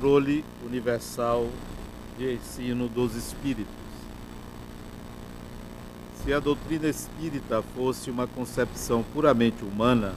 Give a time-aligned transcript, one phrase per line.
[0.00, 1.46] controle universal
[2.16, 3.74] de ensino dos espíritos.
[6.24, 10.14] Se a doutrina espírita fosse uma concepção puramente humana,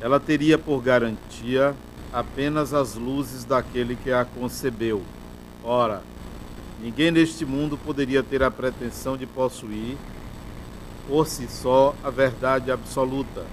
[0.00, 1.74] ela teria por garantia
[2.12, 5.02] apenas as luzes daquele que a concebeu.
[5.64, 6.02] Ora,
[6.80, 9.96] ninguém neste mundo poderia ter a pretensão de possuir,
[11.08, 13.44] por si só, a verdade absoluta.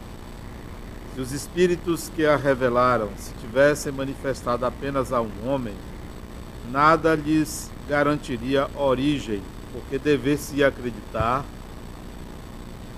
[1.22, 5.76] Os espíritos que a revelaram se tivessem manifestado apenas a um homem,
[6.72, 9.40] nada lhes garantiria origem
[9.72, 11.46] porque dever-se acreditar,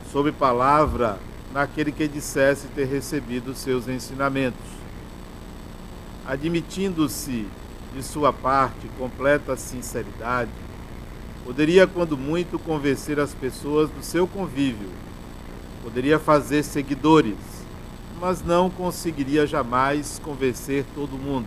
[0.09, 1.19] sob palavra,
[1.51, 4.71] naquele que dissesse ter recebido seus ensinamentos.
[6.25, 7.45] Admitindo-se
[7.93, 10.49] de sua parte completa sinceridade,
[11.43, 14.89] poderia, quando muito, convencer as pessoas do seu convívio,
[15.83, 17.52] poderia fazer seguidores,
[18.23, 21.45] mas não conseguiria jamais convencer todo mundo.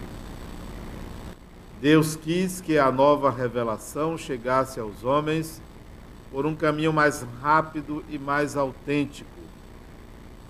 [1.81, 5.63] Deus quis que a nova revelação chegasse aos homens
[6.31, 9.31] por um caminho mais rápido e mais autêntico.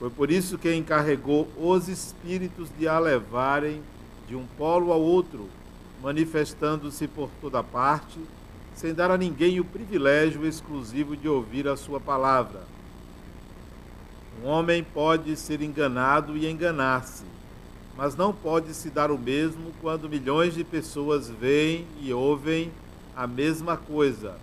[0.01, 3.81] Foi por isso que encarregou os espíritos de a levarem
[4.27, 5.49] de um polo ao outro,
[6.03, 8.19] manifestando-se por toda parte,
[8.75, 12.63] sem dar a ninguém o privilégio exclusivo de ouvir a sua palavra.
[14.43, 17.25] Um homem pode ser enganado e enganar-se
[17.97, 22.71] mas não pode se dar o mesmo quando milhões de pessoas veem e ouvem
[23.17, 24.37] a mesma coisa.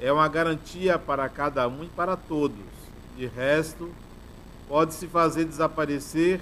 [0.00, 2.58] É uma garantia para cada um e para todos.
[3.16, 3.88] De resto,
[4.68, 6.40] pode-se fazer desaparecer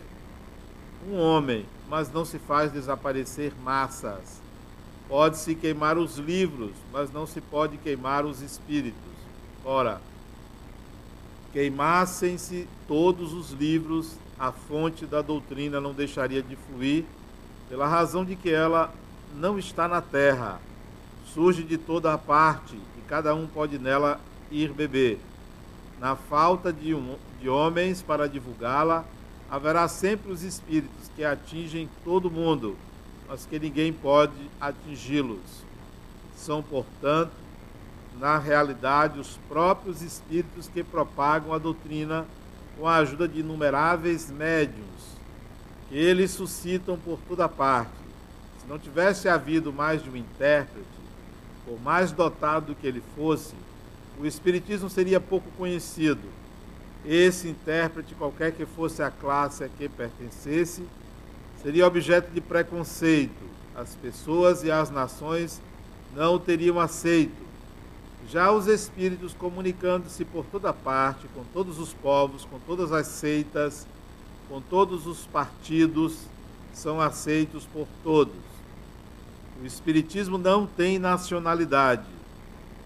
[1.07, 4.41] um homem, mas não se faz desaparecer massas.
[5.07, 8.99] Pode-se queimar os livros, mas não se pode queimar os espíritos.
[9.63, 10.01] Ora,
[11.53, 17.05] queimassem-se todos os livros a fonte da doutrina não deixaria de fluir,
[17.69, 18.93] pela razão de que ela
[19.37, 20.59] não está na terra,
[21.27, 24.19] surge de toda a parte e cada um pode nela
[24.51, 25.21] ir beber.
[26.01, 29.05] Na falta de, um, de homens para divulgá-la,
[29.51, 32.77] haverá sempre os espíritos que atingem todo mundo,
[33.29, 35.65] mas que ninguém pode atingi-los.
[36.35, 37.33] São, portanto,
[38.21, 42.27] na realidade, os próprios espíritos que propagam a doutrina
[42.77, 45.17] com a ajuda de inumeráveis médiums
[45.89, 47.91] que eles suscitam por toda parte.
[48.61, 50.87] Se não tivesse havido mais de um intérprete,
[51.65, 53.55] por mais dotado do que ele fosse,
[54.19, 56.29] o Espiritismo seria pouco conhecido.
[57.05, 60.85] Esse intérprete, qualquer que fosse a classe a que pertencesse,
[61.63, 63.49] seria objeto de preconceito.
[63.75, 65.61] As pessoas e as nações
[66.15, 67.50] não o teriam aceito
[68.31, 73.89] já os espíritos comunicando-se por toda parte, com todos os povos, com todas as seitas,
[74.49, 76.27] com todos os partidos,
[76.73, 78.37] são aceitos por todos.
[79.61, 82.07] O espiritismo não tem nacionalidade.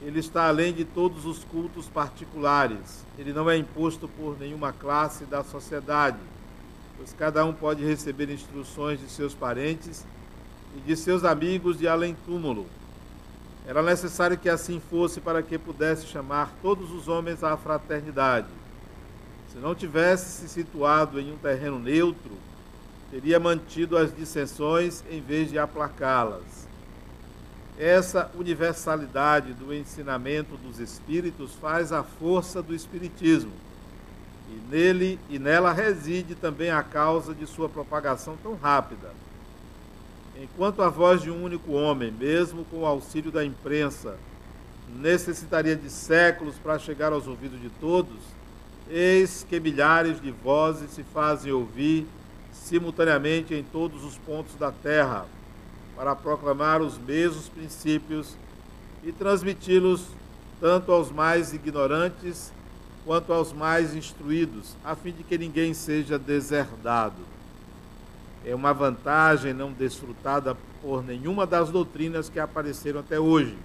[0.00, 3.04] Ele está além de todos os cultos particulares.
[3.18, 6.18] Ele não é imposto por nenhuma classe da sociedade,
[6.96, 10.06] pois cada um pode receber instruções de seus parentes
[10.74, 12.66] e de seus amigos de além-túmulo
[13.66, 18.48] era necessário que assim fosse para que pudesse chamar todos os homens à fraternidade.
[19.50, 22.32] Se não tivesse se situado em um terreno neutro,
[23.10, 26.68] teria mantido as dissensões em vez de aplacá-las.
[27.78, 33.52] Essa universalidade do ensinamento dos espíritos faz a força do espiritismo.
[34.50, 39.10] E nele e nela reside também a causa de sua propagação tão rápida
[40.36, 44.16] Enquanto a voz de um único homem, mesmo com o auxílio da imprensa,
[44.96, 48.18] necessitaria de séculos para chegar aos ouvidos de todos,
[48.90, 52.06] eis que milhares de vozes se fazem ouvir
[52.52, 55.24] simultaneamente em todos os pontos da terra,
[55.94, 58.36] para proclamar os mesmos princípios
[59.04, 60.04] e transmiti-los
[60.60, 62.52] tanto aos mais ignorantes
[63.04, 67.33] quanto aos mais instruídos, a fim de que ninguém seja deserdado
[68.44, 73.56] é uma vantagem não desfrutada por nenhuma das doutrinas que apareceram até hoje.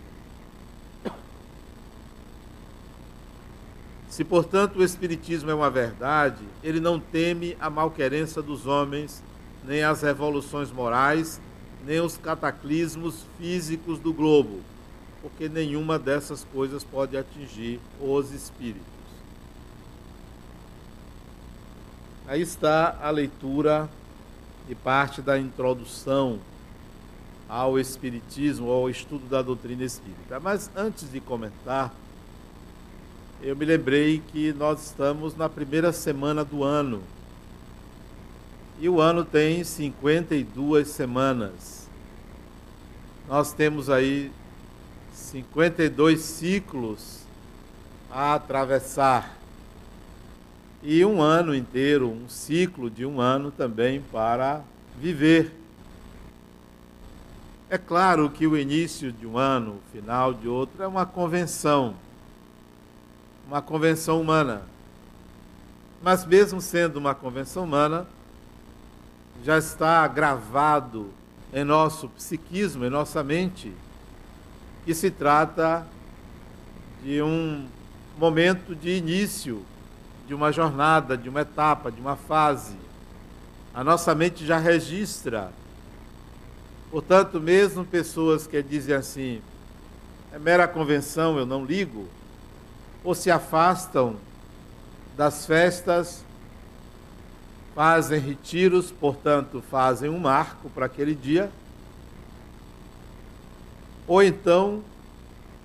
[4.09, 9.23] Se, portanto, o Espiritismo é uma verdade, ele não teme a malquerença dos homens,
[9.63, 11.39] nem as revoluções morais,
[11.85, 14.61] nem os cataclismos físicos do globo,
[15.21, 18.87] porque nenhuma dessas coisas pode atingir os espíritos.
[22.27, 23.89] Aí está a leitura
[24.69, 26.39] e parte da introdução
[27.49, 30.39] ao Espiritismo, ao estudo da doutrina espírita.
[30.39, 31.91] Mas antes de comentar,
[33.41, 37.01] eu me lembrei que nós estamos na primeira semana do ano.
[38.79, 41.89] E o ano tem 52 semanas.
[43.27, 44.31] nós temos aí
[45.13, 47.19] 52 ciclos
[48.11, 49.38] a atravessar.
[50.81, 54.61] E um ano inteiro, um ciclo de um ano também para
[54.97, 55.53] viver.
[57.69, 61.95] É claro que o início de um ano, o final de outro, é uma convenção,
[63.45, 64.63] uma convenção humana.
[66.01, 68.07] Mas, mesmo sendo uma convenção humana,
[69.43, 71.09] já está gravado
[71.53, 73.73] em nosso psiquismo, em nossa mente,
[74.85, 75.85] que se trata
[77.03, 77.67] de um
[78.17, 79.65] momento de início
[80.29, 82.75] de uma jornada, de uma etapa, de uma fase.
[83.73, 85.51] A nossa mente já registra.
[86.91, 89.41] Portanto, mesmo pessoas que dizem assim,
[90.31, 92.07] é mera convenção, eu não ligo,
[93.03, 94.17] ou se afastam
[95.17, 96.23] das festas,
[97.73, 101.49] fazem retiros, portanto, fazem um marco para aquele dia,
[104.07, 104.83] ou então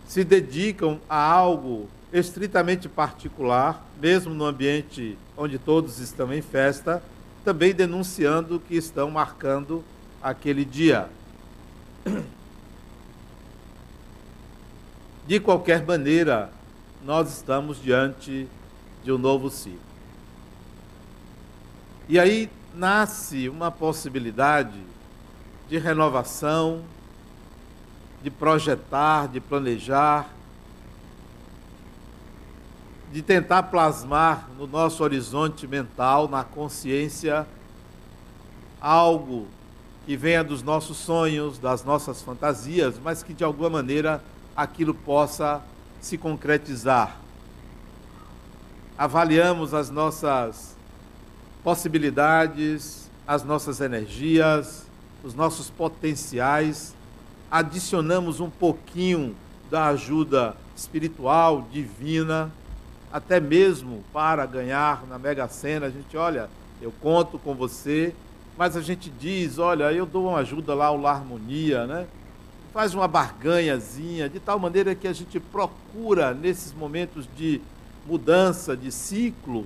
[0.06, 7.02] se dedicam a algo estritamente particular, mesmo no ambiente onde todos estão em festa,
[7.44, 9.84] também denunciando que estão marcando
[10.22, 11.08] aquele dia.
[15.26, 16.52] De qualquer maneira,
[17.04, 18.46] nós estamos diante
[19.02, 19.80] de um novo ciclo.
[22.06, 24.78] E aí nasce uma possibilidade
[25.68, 26.84] de renovação,
[28.22, 30.28] de projetar, de planejar,
[33.14, 37.46] de tentar plasmar no nosso horizonte mental, na consciência,
[38.80, 39.46] algo
[40.04, 44.20] que venha dos nossos sonhos, das nossas fantasias, mas que de alguma maneira
[44.56, 45.62] aquilo possa
[46.00, 47.16] se concretizar.
[48.98, 50.74] Avaliamos as nossas
[51.62, 54.88] possibilidades, as nossas energias,
[55.22, 56.96] os nossos potenciais,
[57.48, 59.36] adicionamos um pouquinho
[59.70, 62.50] da ajuda espiritual, divina,
[63.14, 65.86] até mesmo para ganhar na Mega Sena.
[65.86, 66.50] A gente, olha,
[66.82, 68.12] eu conto com você,
[68.58, 72.08] mas a gente diz, olha, eu dou uma ajuda lá ao La Harmonia, né?
[72.72, 77.60] Faz uma barganhazinha, de tal maneira que a gente procura, nesses momentos de
[78.04, 79.64] mudança, de ciclo,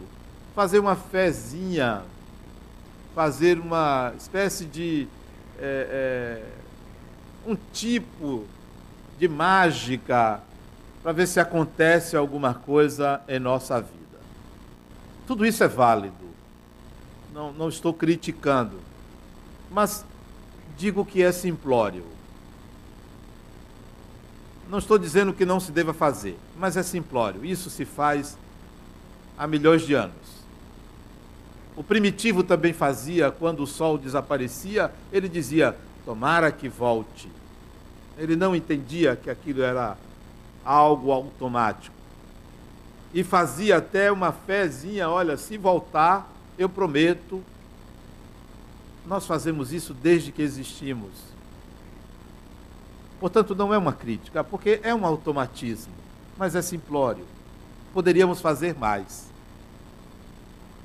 [0.54, 2.02] fazer uma fezinha,
[3.14, 5.08] fazer uma espécie de
[5.58, 8.44] é, é, um tipo
[9.18, 10.42] de mágica
[11.02, 13.98] para ver se acontece alguma coisa em nossa vida.
[15.26, 16.14] Tudo isso é válido.
[17.32, 18.80] Não, não estou criticando,
[19.70, 20.04] mas
[20.76, 22.04] digo que é simplório.
[24.68, 27.44] Não estou dizendo que não se deva fazer, mas é simplório.
[27.44, 28.36] Isso se faz
[29.36, 30.38] há milhões de anos.
[31.76, 37.30] O primitivo também fazia, quando o sol desaparecia, ele dizia: Tomara que volte.
[38.18, 39.96] Ele não entendia que aquilo era
[40.64, 41.94] algo automático.
[43.12, 47.42] E fazia até uma fezinha: olha, se voltar, eu prometo.
[49.06, 51.12] Nós fazemos isso desde que existimos.
[53.18, 55.92] Portanto, não é uma crítica, porque é um automatismo,
[56.36, 57.24] mas é simplório.
[57.92, 59.26] Poderíamos fazer mais.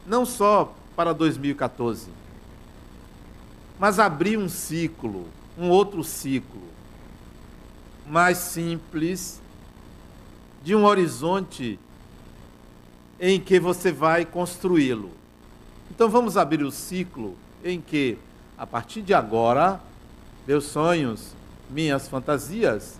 [0.07, 2.09] Não só para 2014.
[3.79, 5.27] Mas abrir um ciclo,
[5.57, 6.61] um outro ciclo,
[8.07, 9.41] mais simples,
[10.63, 11.79] de um horizonte
[13.19, 15.11] em que você vai construí-lo.
[15.91, 18.17] Então vamos abrir o ciclo em que,
[18.57, 19.79] a partir de agora,
[20.47, 21.33] meus sonhos,
[21.69, 22.97] minhas fantasias,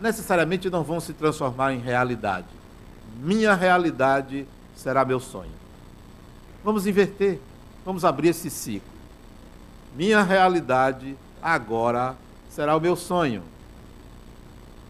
[0.00, 2.46] necessariamente não vão se transformar em realidade.
[3.20, 5.50] Minha realidade será meu sonho.
[6.64, 7.40] Vamos inverter,
[7.84, 8.88] vamos abrir esse ciclo.
[9.96, 12.16] Minha realidade agora
[12.50, 13.42] será o meu sonho.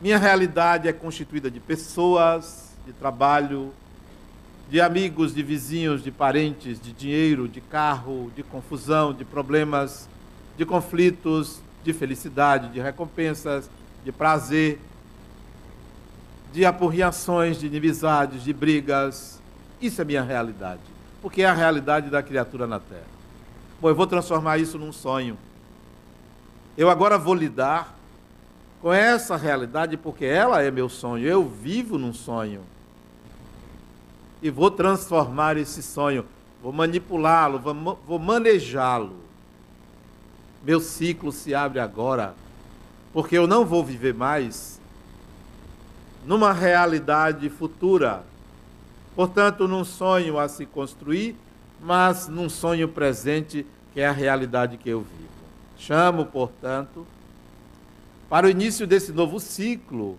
[0.00, 3.72] Minha realidade é constituída de pessoas, de trabalho,
[4.70, 10.08] de amigos, de vizinhos, de parentes, de dinheiro, de carro, de confusão, de problemas,
[10.56, 13.68] de conflitos, de felicidade, de recompensas,
[14.04, 14.78] de prazer,
[16.52, 19.40] de apurriações, de inimizades, de brigas.
[19.80, 23.06] Isso é minha realidade porque é a realidade da criatura na terra.
[23.80, 25.36] Bom, eu vou transformar isso num sonho.
[26.76, 27.97] Eu agora vou lidar
[28.80, 31.26] com essa realidade porque ela é meu sonho.
[31.26, 32.60] Eu vivo num sonho.
[34.40, 36.24] E vou transformar esse sonho,
[36.62, 39.16] vou manipulá-lo, vou, manejá-lo.
[40.62, 42.34] Meu ciclo se abre agora,
[43.12, 44.80] porque eu não vou viver mais
[46.24, 48.24] numa realidade futura
[49.18, 51.34] Portanto, num sonho a se construir,
[51.80, 55.28] mas num sonho presente, que é a realidade que eu vivo.
[55.76, 57.04] Chamo, portanto,
[58.28, 60.18] para o início desse novo ciclo,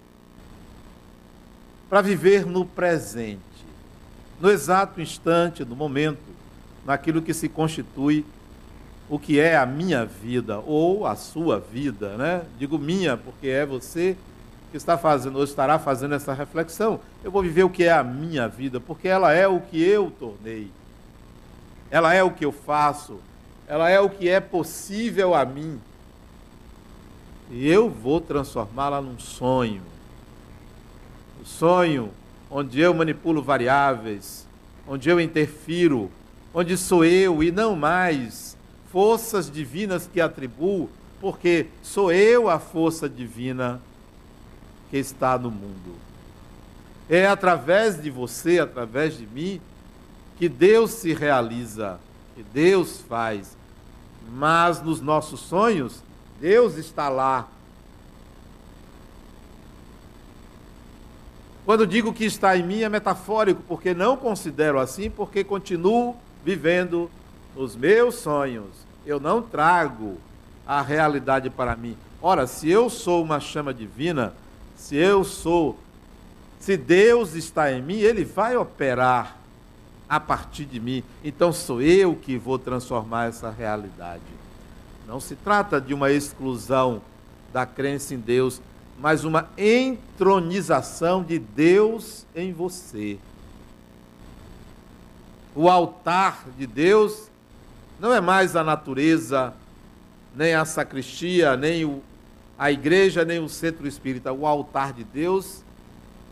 [1.90, 3.40] para viver no presente,
[4.40, 6.20] no exato instante, no momento,
[6.86, 8.26] naquilo que se constitui
[9.10, 12.44] o que é a minha vida ou a sua vida, né?
[12.58, 14.16] Digo minha porque é você
[14.72, 17.00] que está fazendo ou estará fazendo essa reflexão.
[17.24, 20.12] Eu vou viver o que é a minha vida, porque ela é o que eu
[20.12, 20.72] tornei.
[21.90, 23.20] Ela é o que eu faço,
[23.68, 25.80] ela é o que é possível a mim.
[27.50, 29.82] E eu vou transformá-la num sonho.
[31.42, 32.12] O sonho
[32.50, 34.46] onde eu manipulo variáveis,
[34.88, 36.12] onde eu interfiro,
[36.54, 38.58] onde sou eu e não mais
[38.92, 40.90] forças divinas que atribuo,
[41.22, 43.82] porque sou eu a força divina
[44.90, 45.96] que está no mundo.
[47.10, 49.60] É através de você, através de mim,
[50.38, 52.00] que Deus se realiza,
[52.36, 53.58] que Deus faz.
[54.32, 56.04] Mas nos nossos sonhos,
[56.40, 57.48] Deus está lá.
[61.66, 67.12] Quando digo que está em mim é metafórico, porque não considero assim, porque continuo vivendo
[67.56, 68.70] os meus sonhos.
[69.06, 70.18] Eu não trago
[70.66, 71.96] a realidade para mim.
[72.22, 74.34] Ora, se eu sou uma chama divina,
[74.76, 75.78] se eu sou,
[76.60, 79.38] se Deus está em mim, Ele vai operar
[80.08, 81.04] a partir de mim.
[81.24, 84.39] Então sou eu que vou transformar essa realidade.
[85.10, 87.02] Não se trata de uma exclusão
[87.52, 88.62] da crença em Deus,
[89.00, 93.18] mas uma entronização de Deus em você.
[95.56, 97.28] O altar de Deus
[98.00, 99.52] não é mais a natureza,
[100.36, 102.04] nem a sacristia, nem o,
[102.56, 104.32] a igreja, nem o centro espírita.
[104.32, 105.64] O altar de Deus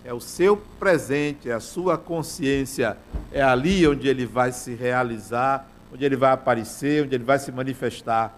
[0.05, 2.95] é o seu presente, é a sua consciência.
[3.31, 7.51] É ali onde ele vai se realizar, onde ele vai aparecer, onde ele vai se
[7.51, 8.37] manifestar.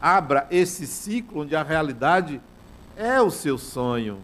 [0.00, 2.40] Abra esse ciclo onde a realidade
[2.96, 4.18] é o seu sonho,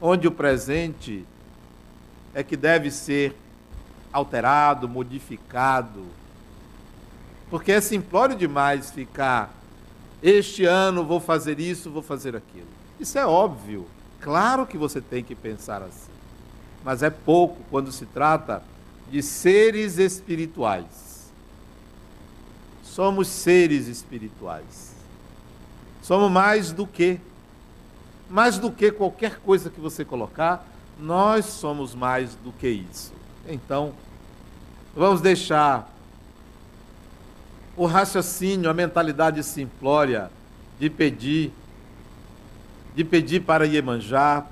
[0.00, 1.24] onde o presente
[2.34, 3.36] é que deve ser
[4.12, 6.04] alterado, modificado
[7.54, 9.54] porque é simplório demais ficar,
[10.20, 12.66] este ano vou fazer isso, vou fazer aquilo.
[12.98, 13.86] Isso é óbvio.
[14.20, 16.10] Claro que você tem que pensar assim.
[16.82, 18.60] Mas é pouco quando se trata
[19.08, 21.30] de seres espirituais.
[22.82, 24.93] Somos seres espirituais.
[26.04, 27.18] Somos mais do que.
[28.28, 30.66] Mais do que qualquer coisa que você colocar,
[31.00, 33.10] nós somos mais do que isso.
[33.48, 33.94] Então,
[34.94, 35.90] vamos deixar
[37.74, 40.30] o raciocínio, a mentalidade simplória
[40.78, 41.50] de pedir,
[42.94, 44.44] de pedir para Iemanjá,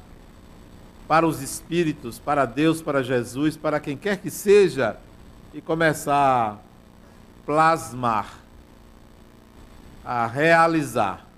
[1.07, 4.97] para os espíritos, para Deus, para Jesus, para quem quer que seja,
[5.53, 6.57] e começar a
[7.45, 8.39] plasmar,
[10.03, 11.32] a realizar.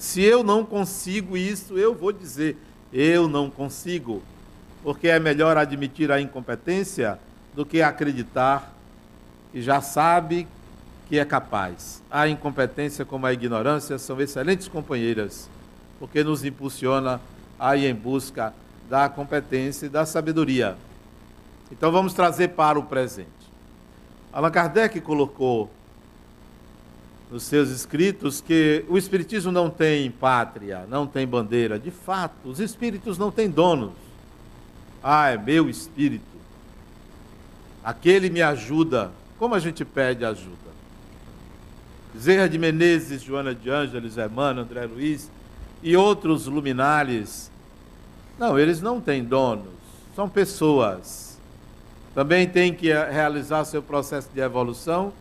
[0.00, 2.56] Se eu não consigo isso, eu vou dizer,
[2.90, 4.22] eu não consigo,
[4.82, 7.18] porque é melhor admitir a incompetência
[7.54, 8.72] do que acreditar
[9.52, 10.48] que já sabe
[11.06, 12.02] que é capaz.
[12.10, 15.50] A incompetência como a ignorância são excelentes companheiras,
[15.98, 17.20] porque nos impulsiona
[17.58, 18.54] a ir em busca
[18.88, 20.78] da competência e da sabedoria.
[21.70, 23.28] Então vamos trazer para o presente.
[24.32, 25.70] Allan Kardec colocou
[27.30, 31.78] nos seus escritos que o espiritismo não tem pátria, não tem bandeira.
[31.78, 33.92] De fato, os espíritos não têm donos.
[35.02, 36.24] Ah, é meu espírito.
[37.84, 39.12] Aquele me ajuda.
[39.38, 40.58] Como a gente pede ajuda?
[42.18, 45.30] Zerra de Menezes, Joana de Ângeles, Emmanuel, André Luiz
[45.82, 47.50] e outros luminares.
[48.38, 49.72] Não, eles não têm donos,
[50.16, 51.38] são pessoas.
[52.14, 55.12] Também têm que realizar seu processo de evolução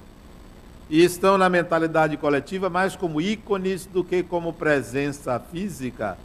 [0.90, 6.18] e estão na mentalidade coletiva mais como ícones do que como presença física.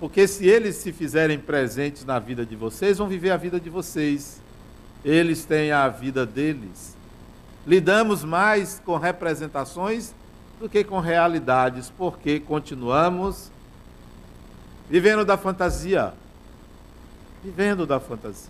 [0.00, 3.70] Porque se eles se fizerem presentes na vida de vocês, vão viver a vida de
[3.70, 4.40] vocês.
[5.04, 6.98] Eles têm a vida deles
[7.68, 10.14] lidamos mais com representações
[10.58, 13.52] do que com realidades, porque continuamos
[14.88, 16.14] vivendo da fantasia.
[17.44, 18.48] Vivendo da fantasia.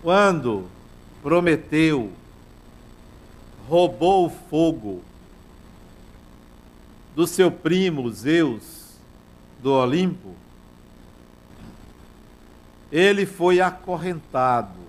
[0.00, 0.66] Quando
[1.22, 2.10] Prometeu
[3.68, 5.02] roubou o fogo
[7.14, 8.96] do seu primo Zeus
[9.62, 10.34] do Olimpo,
[12.90, 14.82] ele foi acorrentado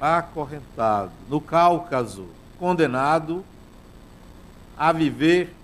[0.00, 2.26] acorrentado no Cáucaso,
[2.58, 3.44] condenado
[4.76, 5.54] a viver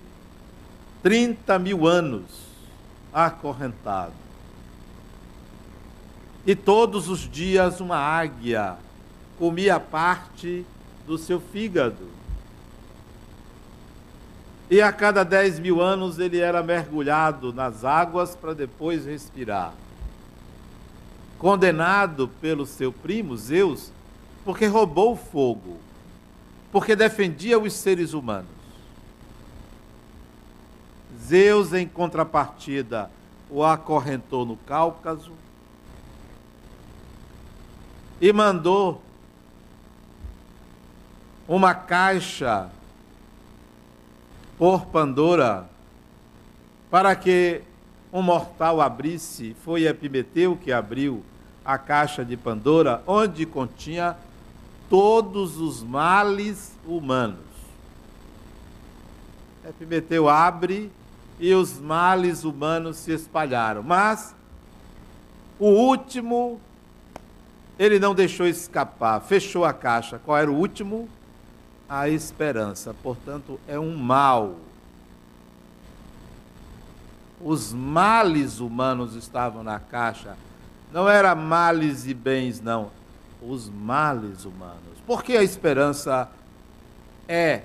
[1.03, 2.25] 30 mil anos
[3.13, 4.13] acorrentado.
[6.47, 8.77] E todos os dias uma águia
[9.39, 10.67] comia parte
[11.07, 12.09] do seu fígado.
[14.71, 19.75] E a cada dez mil anos ele era mergulhado nas águas para depois respirar.
[21.39, 23.91] Condenado pelo seu primo Zeus,
[24.45, 25.79] porque roubou o fogo,
[26.73, 28.49] porque defendia os seres humanos.
[31.21, 33.11] Zeus, em contrapartida,
[33.51, 35.33] o acorrentou no Cáucaso
[38.21, 39.03] e mandou
[41.47, 42.71] uma caixa
[44.57, 45.69] por Pandora
[46.91, 47.63] para que
[48.13, 49.57] um mortal abrisse.
[49.65, 51.23] Foi Epimeteu que abriu
[51.65, 54.17] a caixa de Pandora, onde continha
[54.89, 57.39] todos os males humanos.
[59.69, 60.91] Epimeteu abre
[61.41, 63.83] e os males humanos se espalharam.
[63.83, 64.35] Mas
[65.59, 66.61] o último,
[67.79, 70.21] ele não deixou escapar, fechou a caixa.
[70.25, 71.09] Qual era o último?
[71.89, 72.95] A esperança.
[73.03, 74.57] Portanto, é um mal.
[77.41, 80.37] Os males humanos estavam na caixa.
[80.93, 82.91] Não era males e bens, não.
[83.43, 84.79] Os males humanos.
[85.07, 86.31] Porque a esperança
[87.29, 87.63] é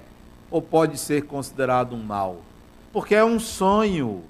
[0.51, 2.41] ou pode ser considerado um mal?
[2.91, 4.23] porque é um sonho,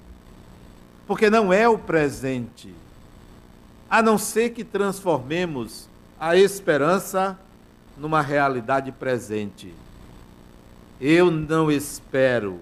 [1.06, 2.74] porque não é o presente.
[3.88, 7.38] A não ser que transformemos a esperança
[8.00, 9.74] numa realidade presente.
[10.98, 12.60] Eu não espero,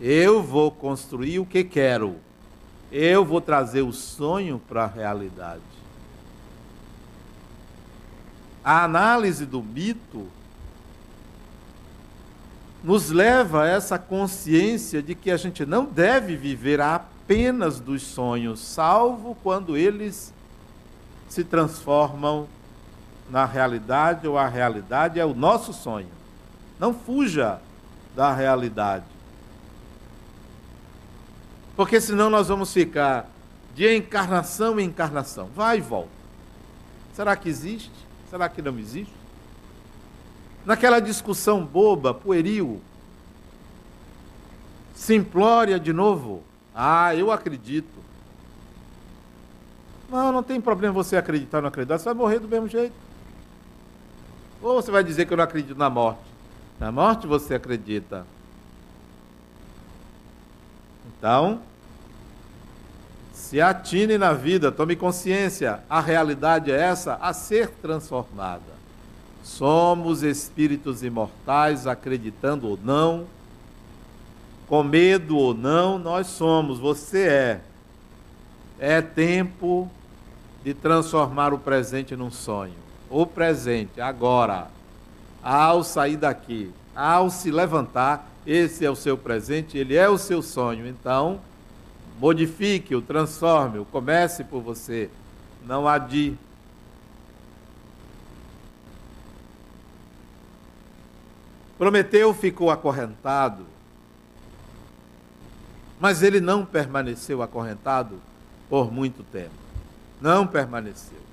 [0.00, 2.16] eu vou construir o que quero,
[2.90, 5.62] eu vou trazer o sonho para a realidade.
[8.64, 10.26] A análise do mito
[12.82, 18.60] nos leva a essa consciência de que a gente não deve viver apenas dos sonhos,
[18.60, 20.34] salvo quando eles
[21.28, 22.46] se transformam
[23.30, 26.08] na realidade ou a realidade é o nosso sonho.
[26.78, 27.60] Não fuja
[28.14, 29.04] da realidade.
[31.76, 33.28] Porque senão nós vamos ficar
[33.74, 35.48] de encarnação em encarnação.
[35.54, 36.10] Vai e volta.
[37.12, 37.90] Será que existe?
[38.30, 39.24] Será que não existe?
[40.64, 42.80] naquela discussão boba, pueril,
[44.94, 46.42] simplória de novo.
[46.74, 48.02] Ah, eu acredito.
[50.10, 52.94] Não, não tem problema você acreditar ou não acreditar, você vai morrer do mesmo jeito.
[54.64, 56.22] Ou você vai dizer que eu não acredito na morte.
[56.80, 58.26] Na morte você acredita.
[61.06, 61.60] Então,
[63.34, 68.72] se atine na vida, tome consciência, a realidade é essa a ser transformada.
[69.42, 73.26] Somos espíritos imortais, acreditando ou não,
[74.66, 77.60] com medo ou não, nós somos, você é.
[78.78, 79.90] É tempo
[80.64, 82.83] de transformar o presente num sonho.
[83.10, 84.68] O presente, agora,
[85.42, 90.42] ao sair daqui, ao se levantar, esse é o seu presente, ele é o seu
[90.42, 90.86] sonho.
[90.86, 91.40] Então,
[92.18, 95.10] modifique-o, transforme-o, comece por você.
[95.66, 96.36] Não adie.
[101.76, 103.66] Prometeu ficou acorrentado,
[105.98, 108.20] mas ele não permaneceu acorrentado
[108.68, 109.54] por muito tempo.
[110.20, 111.23] Não permaneceu.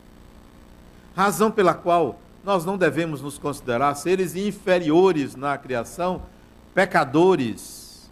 [1.21, 6.23] Razão pela qual nós não devemos nos considerar seres inferiores na criação,
[6.73, 8.09] pecadores.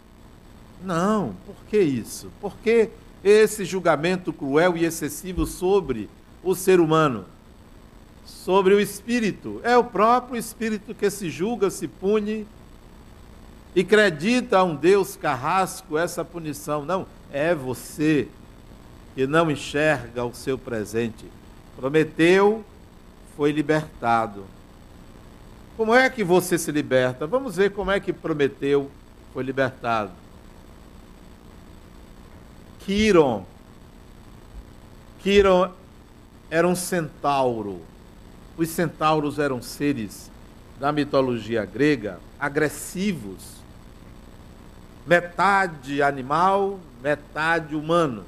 [0.84, 2.30] Não, por que isso?
[2.40, 2.88] Por que
[3.24, 6.08] esse julgamento cruel e excessivo sobre
[6.40, 7.24] o ser humano?
[8.24, 9.60] sobre o espírito.
[9.64, 12.46] É o próprio espírito que se julga, se pune
[13.74, 16.84] e acredita a um Deus carrasco essa punição.
[16.84, 18.28] Não, é você
[19.16, 21.26] que não enxerga o seu presente.
[21.76, 22.64] Prometeu,
[23.40, 24.44] foi libertado.
[25.74, 27.26] Como é que você se liberta?
[27.26, 28.90] Vamos ver como é que Prometeu
[29.32, 30.10] foi libertado.
[32.80, 33.46] Quiron.
[35.22, 35.70] Quiron
[36.50, 37.80] era um centauro
[38.58, 40.30] os centauros eram seres
[40.78, 43.54] da mitologia grega agressivos,
[45.06, 48.22] metade animal, metade humano.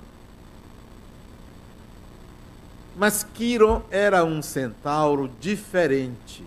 [2.96, 6.44] Mas Quiron era um centauro diferente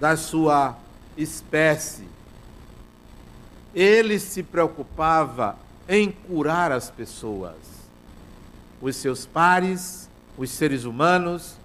[0.00, 0.76] da sua
[1.16, 2.08] espécie.
[3.74, 5.56] Ele se preocupava
[5.88, 7.56] em curar as pessoas,
[8.80, 11.56] os seus pares, os seres humanos,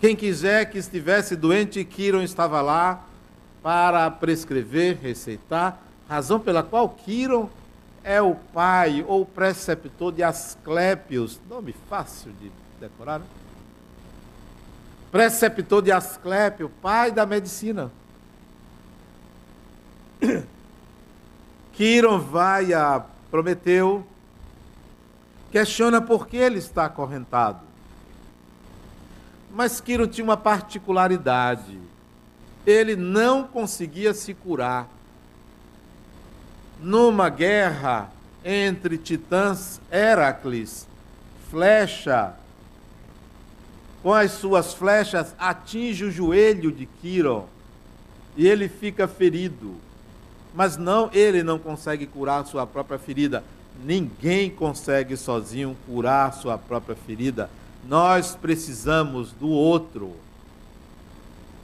[0.00, 3.04] quem quiser que estivesse doente, Quiron estava lá
[3.62, 7.48] para prescrever, receitar, razão pela qual Quiron
[8.06, 13.26] é o pai ou preceptor de Asclépios, nome fácil de decorar, né?
[15.10, 17.90] Preceptor de Asclépio, pai da medicina.
[21.74, 24.06] Quiron vai a Prometeu,
[25.50, 27.58] questiona por que ele está acorrentado.
[29.50, 31.76] Mas Quiron tinha uma particularidade.
[32.64, 34.95] Ele não conseguia se curar.
[36.80, 38.10] Numa guerra
[38.44, 40.86] entre titãs, Heracles,
[41.50, 42.34] flecha,
[44.02, 47.46] com as suas flechas, atinge o joelho de Quiron
[48.36, 49.74] e ele fica ferido.
[50.54, 53.42] Mas não, ele não consegue curar sua própria ferida.
[53.84, 57.50] Ninguém consegue sozinho curar sua própria ferida.
[57.88, 60.14] Nós precisamos do outro.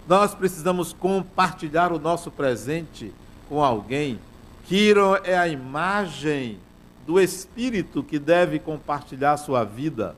[0.08, 3.12] Nós precisamos compartilhar o nosso presente
[3.48, 4.18] com alguém.
[4.64, 6.58] Kiro é a imagem
[7.06, 10.14] do espírito que deve compartilhar sua vida.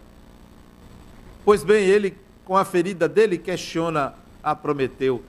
[1.45, 5.23] Pois bem, ele, com a ferida dele, questiona a Prometeu: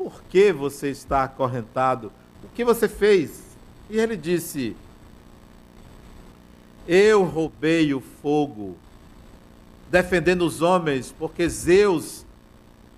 [0.00, 2.10] por que você está acorrentado?
[2.42, 3.42] O que você fez?
[3.90, 4.74] E ele disse:
[6.88, 8.78] Eu roubei o fogo,
[9.90, 12.24] defendendo os homens, porque Zeus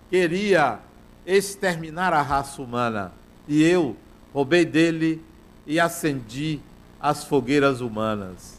[0.09, 0.79] queria
[1.27, 3.13] exterminar a raça humana.
[3.49, 3.97] E eu
[4.33, 5.21] roubei dele
[5.67, 6.61] e acendi
[7.01, 8.59] as fogueiras humanas.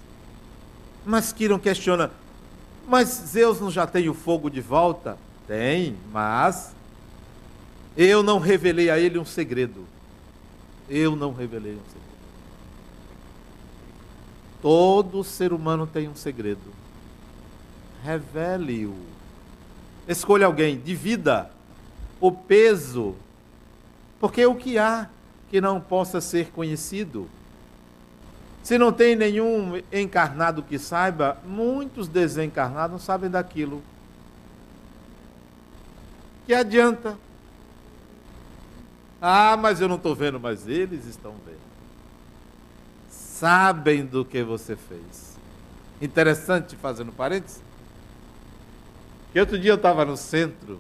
[1.06, 2.12] Mas Kiron questiona:
[2.88, 5.18] Mas Zeus não já tem o fogo de volta?
[5.48, 6.74] Tem, mas
[7.98, 9.86] eu não revelei a ele um segredo.
[10.90, 12.04] Eu não revelei um segredo.
[14.62, 16.74] Todo ser humano tem um segredo.
[18.04, 18.96] Revele-o.
[20.08, 21.50] Escolha alguém, divida
[22.20, 23.16] o peso.
[24.20, 25.10] Porque o que há
[25.54, 27.30] que não possa ser conhecido?
[28.64, 33.84] Se não tem nenhum encarnado que saiba, muitos desencarnados não sabem daquilo.
[36.48, 37.16] Que adianta?
[39.22, 41.62] Ah, mas eu não estou vendo, mas eles estão vendo.
[43.12, 45.38] Sabem do que você fez.
[46.02, 47.62] Interessante, fazendo parênteses,
[49.32, 50.80] que outro dia eu estava no centro,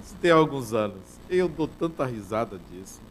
[0.00, 3.09] isso tem alguns anos, eu dou tanta risada disso.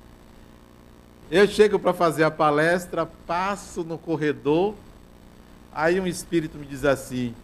[1.32, 4.74] Eu chego para fazer a palestra, passo no corredor,
[5.72, 7.36] aí um espírito me diz assim: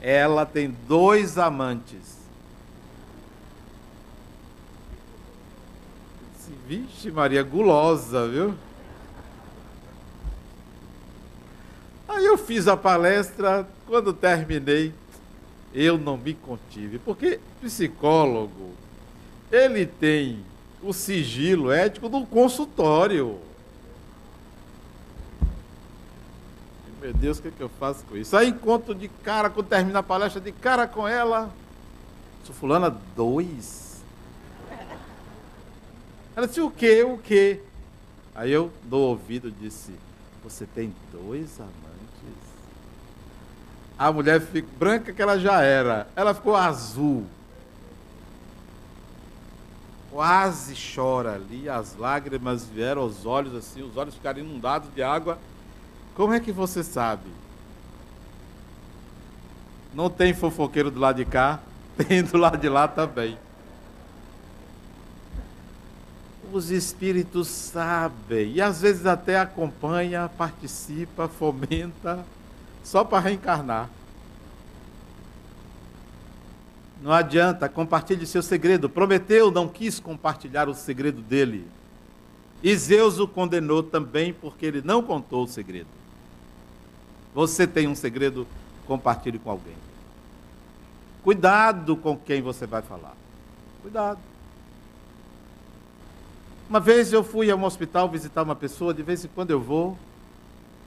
[0.00, 2.16] ela tem dois amantes.
[6.68, 8.54] Vixe, Maria, gulosa, viu?
[12.08, 14.92] Aí eu fiz a palestra, quando terminei,
[15.72, 18.72] eu não me contive, porque psicólogo,
[19.50, 20.44] ele tem
[20.82, 23.38] o sigilo ético do consultório.
[27.00, 28.36] Meu Deus, o que, é que eu faço com isso?
[28.36, 31.50] Aí encontro de cara, quando termina a palestra, de cara com ela.
[32.44, 34.02] Sou fulana dois.
[36.34, 37.02] Ela disse, o quê?
[37.02, 37.60] O quê?
[38.34, 39.92] Aí eu, no ouvido, disse,
[40.42, 41.76] você tem dois amantes?
[43.98, 46.06] A mulher ficou branca que ela já era.
[46.14, 47.24] Ela ficou azul.
[50.16, 55.38] Quase chora ali, as lágrimas vieram aos olhos assim, os olhos ficaram inundados de água.
[56.14, 57.28] Como é que você sabe?
[59.92, 61.60] Não tem fofoqueiro do lado de cá,
[62.08, 63.36] tem do lado de lá também.
[66.50, 72.24] os espíritos sabem e às vezes até acompanha, participa, fomenta,
[72.82, 73.90] só para reencarnar.
[77.00, 78.88] Não adianta, compartilhe seu segredo.
[78.88, 81.66] Prometeu, não quis compartilhar o segredo dele.
[82.62, 85.88] E Zeus o condenou também porque ele não contou o segredo.
[87.34, 88.46] Você tem um segredo,
[88.86, 89.74] compartilhe com alguém.
[91.22, 93.14] Cuidado com quem você vai falar.
[93.82, 94.18] Cuidado.
[96.68, 99.60] Uma vez eu fui a um hospital visitar uma pessoa, de vez em quando eu
[99.60, 99.96] vou.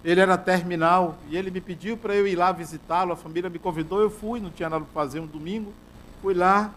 [0.04, 3.14] Ele era terminal e ele me pediu para eu ir lá visitá-lo.
[3.14, 5.74] A família me convidou, eu fui, não tinha nada para fazer um domingo.
[6.22, 6.74] Fui lá.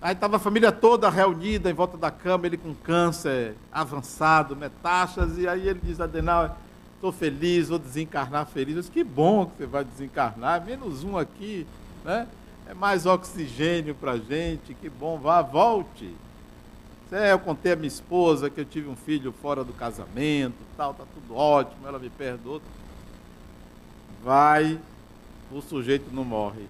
[0.00, 5.38] Aí estava a família toda reunida em volta da cama, ele com câncer avançado, metástases.
[5.38, 6.56] E aí ele diz: Adenal,
[6.96, 8.76] estou feliz, vou desencarnar feliz.
[8.76, 11.66] Eu disse, que bom que você vai desencarnar, menos um aqui,
[12.04, 12.26] né?
[12.68, 16.12] É mais oxigênio para a gente, que bom, vá, volte.
[17.12, 20.92] É, eu contei a minha esposa que eu tive um filho fora do casamento, tal,
[20.92, 22.60] tá tudo ótimo, ela me perdoou.
[24.24, 24.80] Vai,
[25.52, 26.66] o sujeito não morre.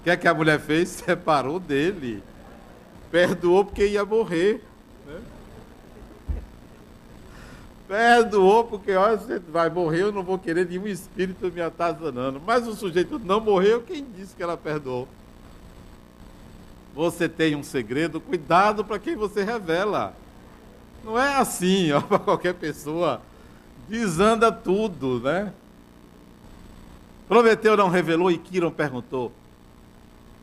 [0.00, 0.88] O que é que a mulher fez?
[1.04, 2.22] Separou dele.
[3.10, 4.64] Perdoou porque ia morrer.
[5.06, 5.20] Né?
[7.86, 12.40] Perdoou porque, olha, você vai morrer, eu não vou querer nenhum espírito me atazanando.
[12.44, 15.06] Mas o sujeito não morreu, quem disse que ela perdoou?
[16.94, 20.14] Você tem um segredo, cuidado para quem você revela.
[21.04, 23.20] Não é assim, ó, para qualquer pessoa.
[23.88, 25.52] Desanda tudo, né?
[27.28, 29.32] Prometeu não revelou e Quiron perguntou: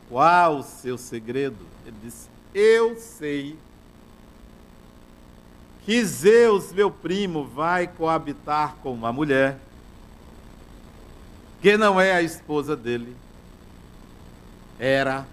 [0.08, 1.66] Qual o seu segredo?
[1.86, 3.58] Ele disse: Eu sei
[5.84, 9.58] que Zeus, meu primo, vai coabitar com uma mulher
[11.60, 13.16] que não é a esposa dele.
[14.78, 15.26] Era.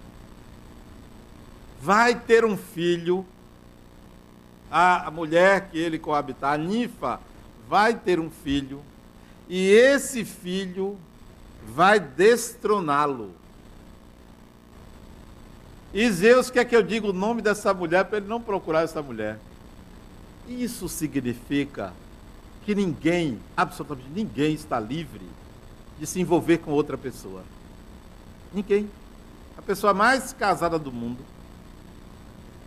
[1.80, 3.24] Vai ter um filho.
[4.70, 7.20] A, mulher que ele coabitar, a ninfa,
[7.68, 8.82] vai ter um filho.
[9.48, 10.98] E esse filho
[11.68, 13.32] vai destroná-lo.
[15.96, 19.00] E Zeus quer que eu diga o nome dessa mulher para ele não procurar essa
[19.00, 19.38] mulher.
[20.46, 21.90] Isso significa
[22.66, 25.26] que ninguém, absolutamente ninguém, está livre
[25.98, 27.42] de se envolver com outra pessoa.
[28.52, 28.90] Ninguém.
[29.56, 31.24] A pessoa mais casada do mundo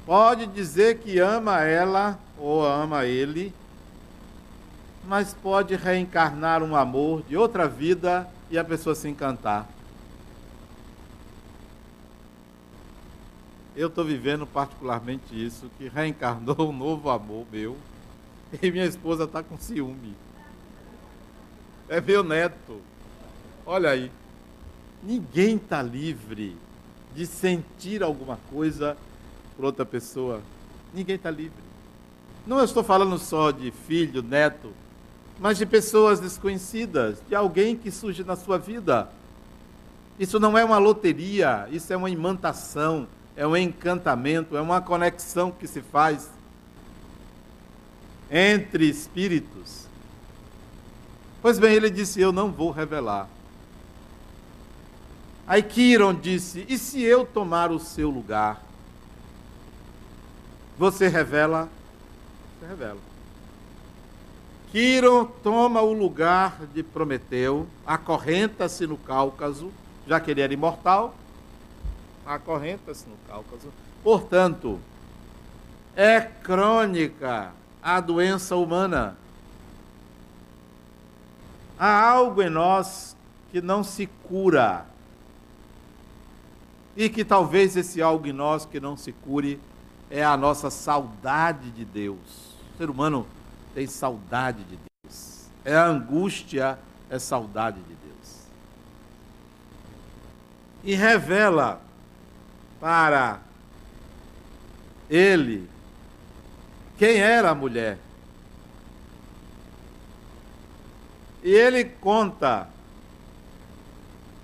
[0.07, 3.53] pode dizer que ama ela ou ama ele,
[5.07, 9.69] mas pode reencarnar um amor de outra vida e a pessoa se encantar.
[13.79, 17.77] Eu estou vivendo particularmente isso, que reencarnou um novo amor meu
[18.61, 20.17] e minha esposa está com ciúme.
[21.87, 22.81] É meu neto.
[23.65, 24.11] Olha aí.
[25.01, 26.57] Ninguém está livre
[27.15, 28.97] de sentir alguma coisa
[29.55, 30.41] por outra pessoa.
[30.93, 31.63] Ninguém está livre.
[32.45, 34.73] Não estou falando só de filho, neto,
[35.39, 39.09] mas de pessoas desconhecidas, de alguém que surge na sua vida.
[40.19, 43.07] Isso não é uma loteria, isso é uma imantação,
[43.39, 46.29] é um encantamento, é uma conexão que se faz
[48.29, 49.87] entre espíritos.
[51.41, 53.29] Pois bem, ele disse: Eu não vou revelar.
[55.47, 58.61] Aí Kiron disse: E se eu tomar o seu lugar?
[60.77, 61.69] Você revela?
[62.59, 62.99] Você revela.
[64.69, 69.71] Kiron toma o lugar de Prometeu, acorrenta-se no Cáucaso,
[70.05, 71.15] já que ele era imortal,
[72.29, 73.73] acorrenta-se no Cáucaso.
[74.03, 74.79] Portanto,
[75.95, 79.17] é crônica a doença humana.
[81.77, 83.17] Há algo em nós
[83.51, 84.85] que não se cura
[86.95, 89.59] e que talvez esse algo em nós que não se cure
[90.11, 92.19] é a nossa saudade de Deus.
[92.75, 93.25] O ser humano
[93.73, 95.47] tem saudade de Deus.
[95.65, 96.77] É a angústia,
[97.09, 98.43] é saudade de Deus.
[100.83, 101.88] E revela
[102.79, 103.39] para
[105.09, 105.69] ele
[106.97, 107.97] quem era a mulher.
[111.43, 112.67] E ele conta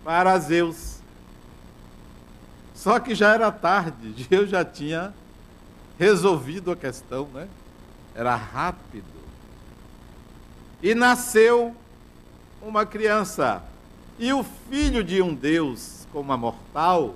[0.03, 0.95] para Zeus
[2.85, 5.11] só que já era tarde, eu já tinha
[5.97, 7.47] resolvido a questão, né?
[8.13, 9.07] Era rápido.
[10.83, 11.75] E nasceu
[12.61, 13.63] uma criança.
[14.19, 17.15] E o filho de um Deus, como a mortal,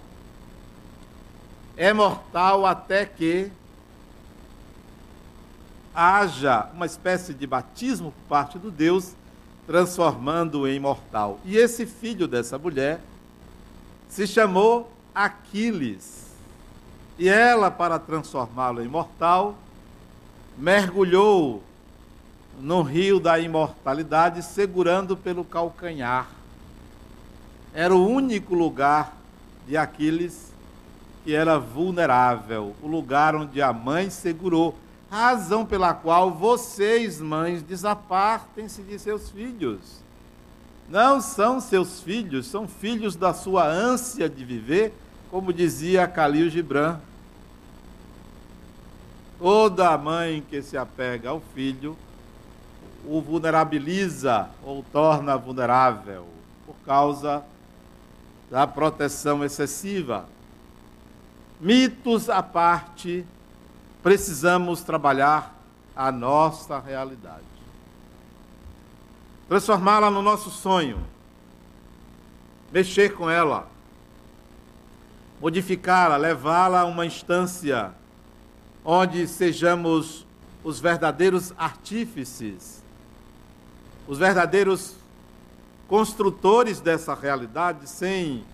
[1.80, 3.50] é mortal até que
[5.96, 9.13] haja uma espécie de batismo por parte do Deus,
[9.65, 11.39] transformando-o em mortal.
[11.46, 13.00] E esse filho dessa mulher
[14.10, 16.28] se chamou Aquiles.
[17.18, 19.56] E ela, para transformá-lo em mortal,
[20.58, 21.63] mergulhou
[22.60, 26.28] no rio da imortalidade, segurando pelo calcanhar.
[27.74, 29.15] Era o único lugar
[29.65, 30.48] de Aquiles
[31.30, 34.76] que era vulnerável, o lugar onde a mãe segurou,
[35.12, 39.80] razão pela qual vocês, mães, desapartem-se de seus filhos.
[40.89, 44.92] Não são seus filhos, são filhos da sua ânsia de viver,
[45.30, 46.98] como dizia Khalil Gibran.
[49.38, 51.96] Toda mãe que se apega ao filho
[53.06, 56.26] o vulnerabiliza ou torna vulnerável
[56.65, 57.44] por causa
[58.50, 60.26] da proteção excessiva.
[61.60, 63.26] Mitos à parte,
[64.02, 65.54] precisamos trabalhar
[65.93, 67.43] a nossa realidade.
[69.50, 71.04] Transformá-la no nosso sonho,
[72.72, 73.67] mexer com ela,
[75.41, 77.91] modificá-la, levá-la a uma instância
[78.86, 80.26] onde sejamos
[80.63, 82.82] os verdadeiros artífices,
[84.08, 84.95] os verdadeiros
[85.89, 88.45] construtores dessa realidade sem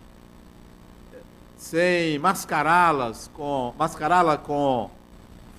[1.57, 4.89] sem mascará-las com mascará-la com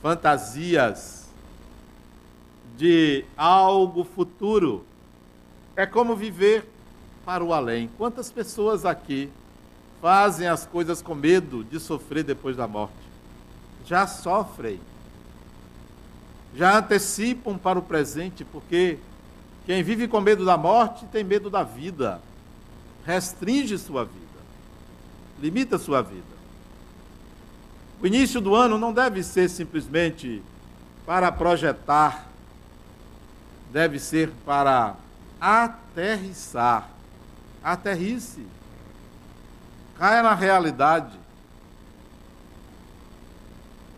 [0.03, 1.27] fantasias
[2.77, 4.85] de algo futuro
[5.75, 6.65] é como viver
[7.25, 7.89] para o além.
[7.99, 9.31] Quantas pessoas aqui
[10.01, 12.95] fazem as coisas com medo de sofrer depois da morte?
[13.85, 14.81] Já sofrem.
[16.55, 18.99] já antecipam para o presente, porque
[19.67, 22.21] quem vive com medo da morte tem medo da vida,
[23.05, 24.26] restringe sua vida,
[25.41, 26.37] limita sua vida.
[28.01, 30.43] O início do ano não deve ser simplesmente
[31.07, 32.27] para projetar,
[33.73, 34.97] deve ser para
[35.41, 36.91] aterrissar.
[37.63, 38.47] Aterrice.
[39.99, 41.19] Caia na realidade.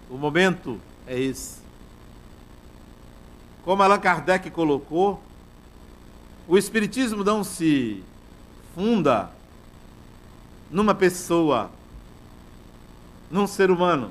[0.09, 1.59] O momento é esse.
[3.63, 5.23] Como Allan Kardec colocou,
[6.47, 8.03] o Espiritismo não se
[8.75, 9.31] funda
[10.71, 11.71] numa pessoa,
[13.31, 14.11] num ser humano,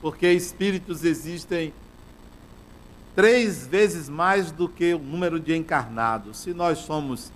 [0.00, 1.72] porque espíritos existem
[3.14, 6.38] três vezes mais do que o número de encarnados.
[6.38, 7.32] Se nós somos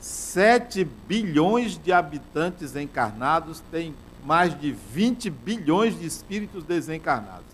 [0.00, 7.46] 7 bilhões de habitantes encarnados, tem mais de 20 bilhões de espíritos desencarnados.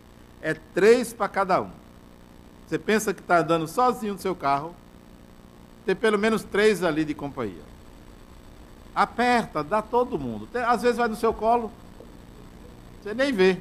[0.43, 1.71] É três para cada um.
[2.67, 4.75] Você pensa que está andando sozinho no seu carro,
[5.87, 7.68] tem pelo menos três ali de companhia.
[8.95, 10.49] Aperta, dá todo mundo.
[10.67, 11.71] Às vezes vai no seu colo,
[13.01, 13.59] você nem vê.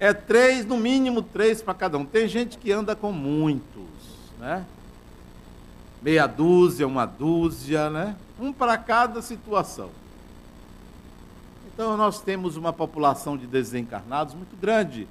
[0.00, 2.04] É três, no mínimo três para cada um.
[2.04, 3.84] Tem gente que anda com muitos,
[4.38, 4.64] né?
[6.00, 8.16] Meia dúzia, uma dúzia, né?
[8.38, 9.90] Um para cada situação.
[11.66, 15.08] Então nós temos uma população de desencarnados muito grande.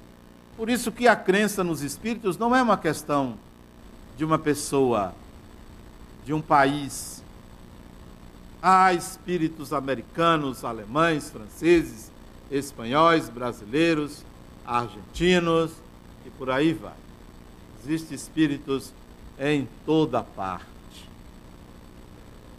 [0.56, 3.38] Por isso que a crença nos espíritos não é uma questão
[4.16, 5.14] de uma pessoa,
[6.24, 7.22] de um país.
[8.60, 12.10] Há espíritos americanos, alemães, franceses,
[12.50, 14.24] espanhóis, brasileiros,
[14.66, 15.70] argentinos
[16.26, 16.96] e por aí vai.
[17.82, 18.92] Existem espíritos
[19.38, 20.66] em toda parte.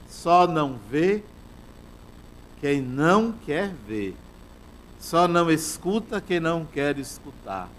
[0.07, 1.21] Só não vê
[2.62, 4.15] quem não quer ver.
[4.99, 7.69] Só não escuta quem não quer escutar.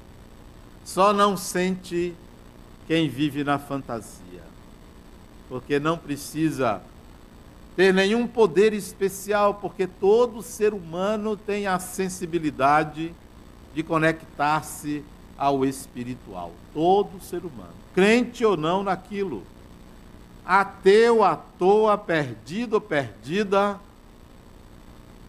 [0.84, 2.14] Só não sente
[2.86, 4.42] quem vive na fantasia.
[5.48, 6.82] Porque não precisa
[7.76, 13.14] ter nenhum poder especial, porque todo ser humano tem a sensibilidade
[13.74, 15.04] de conectar-se
[15.38, 16.52] ao espiritual.
[16.74, 19.42] Todo ser humano, crente ou não naquilo.
[20.44, 23.78] Ateu, à toa, perdido ou perdida,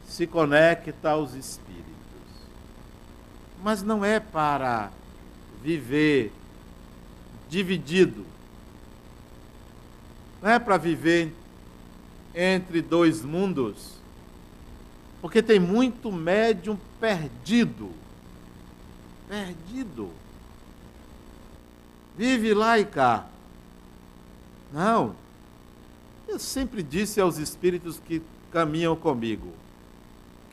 [0.07, 1.85] se conecta aos espíritos.
[3.63, 4.91] Mas não é para
[5.63, 6.33] viver
[7.49, 8.25] dividido.
[10.41, 11.33] Não é para viver
[12.33, 13.99] entre dois mundos.
[15.21, 17.91] Porque tem muito médium perdido.
[19.27, 20.09] Perdido.
[22.17, 23.27] Vive lá e cá.
[24.71, 25.15] Não.
[26.27, 29.53] Eu sempre disse aos espíritos que caminham comigo: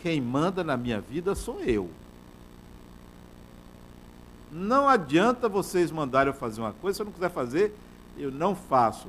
[0.02, 1.88] quem manda na minha vida sou eu.
[4.50, 7.74] Não adianta vocês mandarem eu fazer uma coisa, se eu não quiser fazer,
[8.16, 9.08] eu não faço.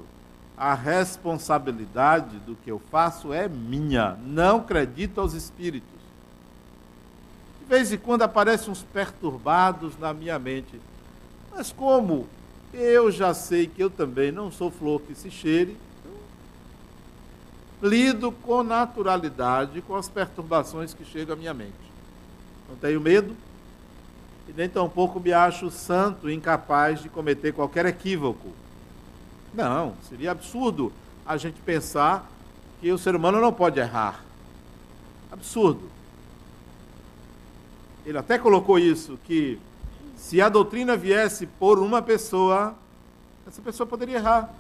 [0.60, 4.18] A responsabilidade do que eu faço é minha.
[4.26, 5.88] Não acredito aos espíritos.
[7.62, 10.82] De vez em quando aparecem uns perturbados na minha mente.
[11.50, 12.28] Mas como
[12.74, 15.78] eu já sei que eu também não sou flor que se cheire,
[17.82, 21.72] lido com naturalidade com as perturbações que chegam à minha mente.
[22.68, 23.34] Não tenho medo,
[24.46, 28.50] e nem tampouco me acho santo, incapaz de cometer qualquer equívoco.
[29.54, 30.92] Não, seria absurdo
[31.26, 32.30] a gente pensar
[32.80, 34.24] que o ser humano não pode errar.
[35.32, 35.90] Absurdo.
[38.06, 39.60] Ele até colocou isso, que
[40.16, 42.76] se a doutrina viesse por uma pessoa,
[43.48, 44.54] essa pessoa poderia errar.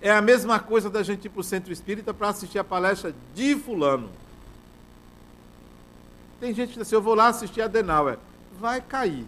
[0.00, 3.14] É a mesma coisa da gente ir para o centro espírita para assistir a palestra
[3.34, 4.08] de fulano.
[6.40, 8.18] Tem gente que diz assim, eu vou lá assistir a Denauer
[8.58, 9.24] vai cair.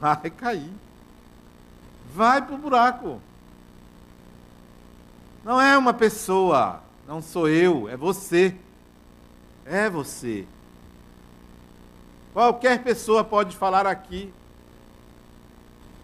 [0.00, 0.70] Vai cair.
[2.14, 3.20] Vai para o buraco.
[5.44, 8.54] Não é uma pessoa, não sou eu, é você.
[9.64, 10.46] É você.
[12.32, 14.32] Qualquer pessoa pode falar aqui.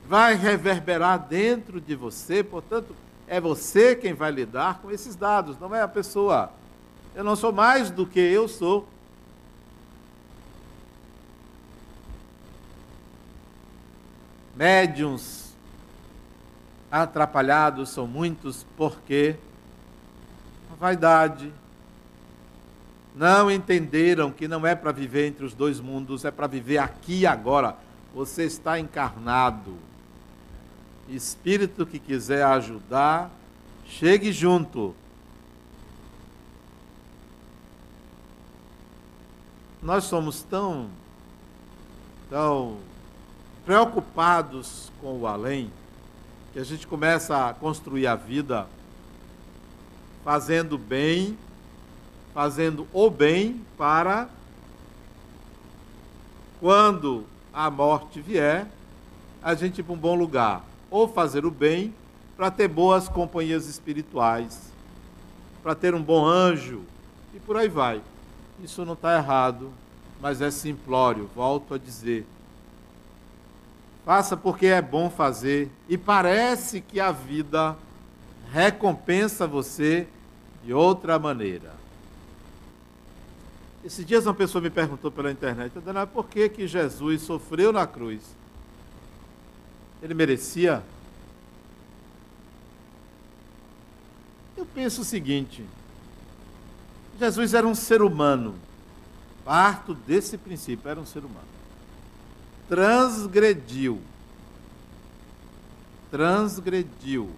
[0.06, 2.96] Vai reverberar dentro de você, portanto,
[3.26, 6.50] é você quem vai lidar com esses dados, não é a pessoa.
[7.14, 8.88] Eu não sou mais do que eu sou.
[14.58, 15.47] médiums
[16.90, 19.36] atrapalhados são muitos porque
[20.72, 21.52] a vaidade.
[23.14, 27.20] Não entenderam que não é para viver entre os dois mundos, é para viver aqui
[27.20, 27.76] e agora.
[28.14, 29.76] Você está encarnado.
[31.08, 33.30] Espírito que quiser ajudar,
[33.86, 34.94] chegue junto.
[39.82, 40.88] Nós somos tão,
[42.28, 42.78] tão
[43.64, 45.70] preocupados com o além,
[46.58, 48.66] que a gente começa a construir a vida
[50.24, 51.38] fazendo bem,
[52.34, 54.28] fazendo o bem para
[56.58, 58.66] quando a morte vier,
[59.40, 61.94] a gente ir para um bom lugar, ou fazer o bem
[62.36, 64.72] para ter boas companhias espirituais,
[65.62, 66.82] para ter um bom anjo
[67.32, 68.02] e por aí vai.
[68.60, 69.70] Isso não está errado,
[70.20, 72.26] mas é simplório, volto a dizer.
[74.04, 77.76] Faça porque é bom fazer e parece que a vida
[78.50, 80.08] recompensa você
[80.64, 81.72] de outra maneira.
[83.84, 87.86] Esses dias uma pessoa me perguntou pela internet, Dona, por que, que Jesus sofreu na
[87.86, 88.22] cruz?
[90.02, 90.82] Ele merecia?
[94.56, 95.64] Eu penso o seguinte:
[97.18, 98.54] Jesus era um ser humano.
[99.44, 101.57] Parto desse princípio, era um ser humano.
[102.68, 104.00] Transgrediu.
[106.10, 107.30] Transgrediu.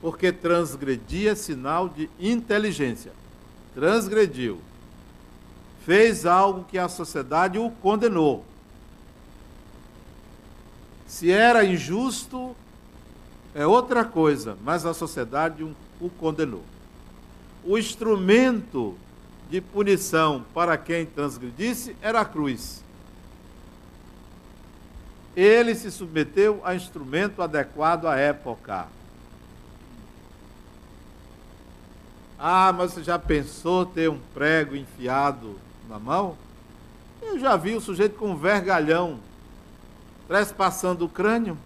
[0.00, 3.12] Porque transgredir é sinal de inteligência.
[3.74, 4.60] Transgrediu.
[5.84, 8.44] Fez algo que a sociedade o condenou.
[11.06, 12.54] Se era injusto,
[13.54, 15.62] é outra coisa, mas a sociedade
[16.00, 16.62] o condenou
[17.66, 18.94] o instrumento
[19.50, 22.82] de punição para quem transgredisse era a cruz.
[25.36, 28.86] Ele se submeteu a instrumento adequado à época.
[32.38, 36.36] Ah, mas você já pensou ter um prego enfiado na mão?
[37.20, 39.18] Eu já vi o sujeito com um vergalhão
[40.26, 41.56] trespassando o crânio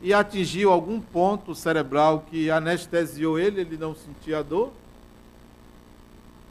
[0.00, 4.72] e atingiu algum ponto cerebral que anestesiou ele, ele não sentia dor,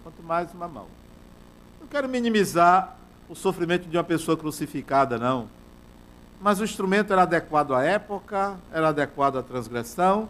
[0.04, 0.88] quanto mais uma mão.
[1.80, 2.98] Não quero minimizar
[3.30, 5.57] o sofrimento de uma pessoa crucificada, não.
[6.40, 10.30] Mas o instrumento era adequado à época, era adequado à transgressão.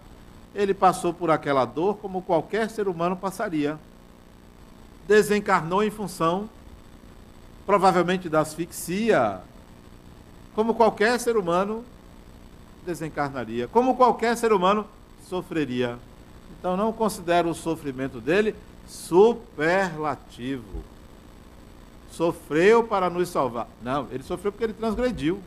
[0.56, 3.78] Ele passou por aquela dor como qualquer ser humano passaria.
[5.08, 6.50] Desencarnou em função,
[7.66, 9.42] provavelmente, da asfixia,
[10.56, 11.84] como qualquer ser humano
[12.86, 14.86] desencarnaria, como qualquer ser humano
[15.28, 16.00] sofreria.
[16.58, 18.56] Então não considero o sofrimento dele
[18.88, 20.84] superlativo.
[22.12, 23.68] Sofreu para nos salvar.
[23.84, 25.40] Não, ele sofreu porque ele transgrediu.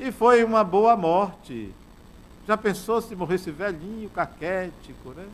[0.00, 1.72] E foi uma boa morte.
[2.48, 5.26] Já pensou se morresse velhinho, caquético, né?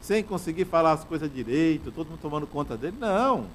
[0.00, 2.96] Sem conseguir falar as coisas direito, todo mundo tomando conta dele?
[3.00, 3.46] Não.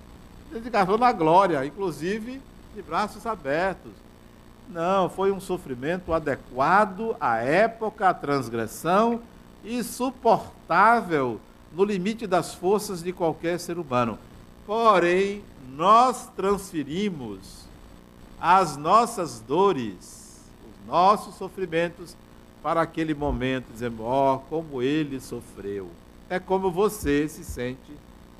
[0.52, 2.42] Ele encarnou na glória, inclusive
[2.76, 3.92] de braços abertos
[4.72, 9.22] não, foi um sofrimento adequado à época, à transgressão
[9.66, 11.42] e suportável
[11.74, 14.18] no limite das forças de qualquer ser humano.
[14.66, 15.44] Porém,
[15.76, 17.66] nós transferimos
[18.40, 20.21] as nossas dores,
[20.88, 22.16] nossos sofrimentos
[22.62, 25.90] para aquele momento, dizendo: ó, oh, como ele sofreu.
[26.30, 27.92] É como você se sente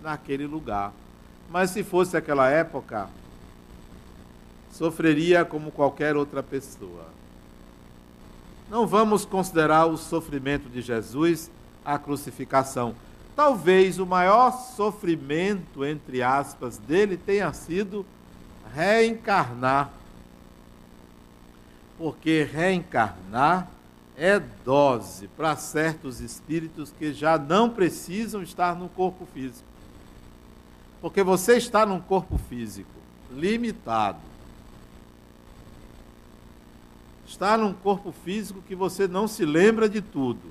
[0.02, 0.94] naquele lugar.
[1.50, 3.10] Mas se fosse aquela época,
[4.72, 7.06] sofreria como qualquer outra pessoa.
[8.70, 11.52] Não vamos considerar o sofrimento de Jesus
[11.84, 12.96] a crucificação.
[13.36, 18.06] Talvez o maior sofrimento, entre aspas, dele tenha sido
[18.74, 19.92] reencarnar.
[22.02, 23.70] Porque reencarnar
[24.18, 29.68] é dose para certos espíritos que já não precisam estar no corpo físico.
[31.00, 32.90] Porque você está num corpo físico
[33.32, 34.32] limitado
[37.32, 40.50] Está num corpo físico que você não se lembra de tudo.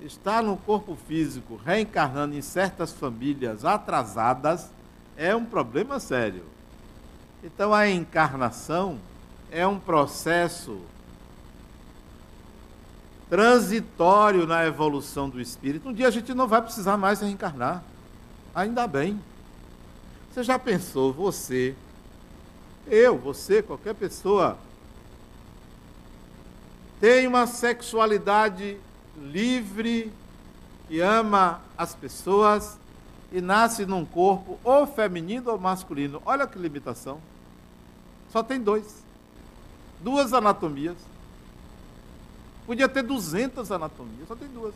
[0.00, 4.70] Está num corpo físico reencarnando em certas famílias atrasadas
[5.18, 6.42] é um problema sério.
[7.44, 8.98] Então a encarnação
[9.50, 10.80] é um processo
[13.28, 15.88] transitório na evolução do espírito.
[15.88, 17.82] Um dia a gente não vai precisar mais reencarnar.
[18.54, 19.20] Ainda bem.
[20.32, 21.74] Você já pensou, você,
[22.86, 24.58] eu, você, qualquer pessoa
[27.00, 28.76] tem uma sexualidade
[29.20, 30.12] livre,
[30.86, 32.78] que ama as pessoas
[33.32, 36.20] e nasce num corpo ou feminino ou masculino.
[36.26, 37.20] Olha que limitação.
[38.30, 39.09] Só tem dois.
[40.02, 40.96] Duas anatomias.
[42.66, 44.74] Podia ter 200 anatomias, só tem duas.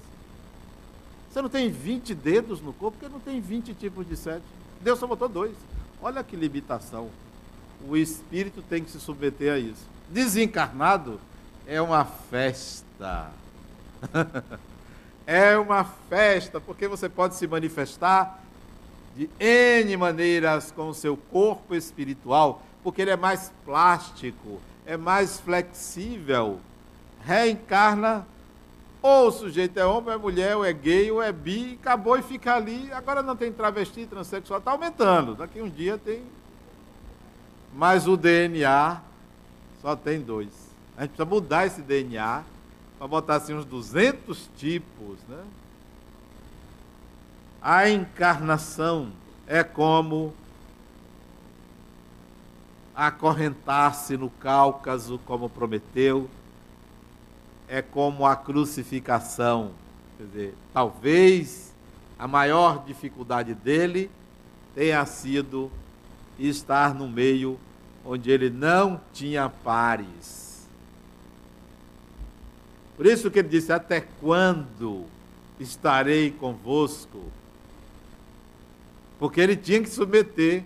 [1.30, 4.44] Você não tem 20 dedos no corpo, porque não tem 20 tipos de sete.
[4.80, 5.56] Deus só botou dois.
[6.00, 7.10] Olha que limitação.
[7.88, 9.84] O espírito tem que se submeter a isso.
[10.08, 11.20] Desencarnado,
[11.66, 13.30] é uma festa.
[15.26, 18.42] é uma festa, porque você pode se manifestar
[19.16, 25.40] de N maneiras com o seu corpo espiritual, porque ele é mais plástico, é mais
[25.40, 26.60] flexível,
[27.24, 28.26] reencarna
[29.06, 32.16] ou o sujeito é homem, ou é mulher, ou é gay, ou é bi, acabou
[32.16, 32.90] e fica ali.
[32.90, 35.34] Agora não tem travesti, transexual, está aumentando.
[35.34, 36.22] Daqui um dia tem.
[37.74, 39.02] Mas o DNA
[39.82, 40.48] só tem dois.
[40.96, 42.44] A gente precisa mudar esse DNA
[42.96, 45.44] para botar assim uns 200 tipos, né?
[47.60, 49.12] A encarnação
[49.46, 50.32] é como
[52.94, 56.28] acorrentar-se no Cáucaso, como prometeu,
[57.68, 59.72] é como a crucificação.
[60.16, 61.74] Quer dizer, talvez
[62.18, 64.10] a maior dificuldade dele
[64.74, 65.70] tenha sido
[66.38, 67.58] estar no meio
[68.04, 70.68] onde ele não tinha pares.
[72.96, 75.04] Por isso que ele disse: Até quando
[75.58, 77.24] estarei convosco?
[79.18, 80.64] Porque ele tinha que submeter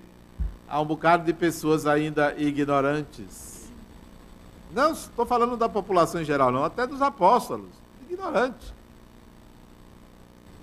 [0.68, 3.48] a um bocado de pessoas ainda ignorantes
[4.72, 7.70] não estou falando da população em geral, não, até dos apóstolos,
[8.08, 8.72] ignorantes.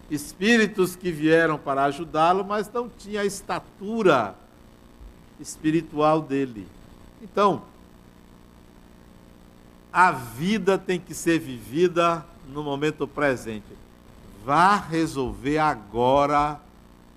[0.10, 4.36] Espíritos que vieram para ajudá-lo, mas não tinha a estatura
[5.40, 6.68] espiritual dele.
[7.22, 7.64] Então,
[9.92, 13.66] a vida tem que ser vivida no momento presente.
[14.46, 16.60] Vá resolver agora